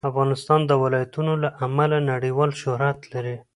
افغانستان 0.09 0.59
د 0.65 0.71
ولایتونو 0.83 1.33
له 1.43 1.49
امله 1.65 1.97
نړیوال 2.11 2.51
شهرت 2.61 2.99
لري. 3.13 3.35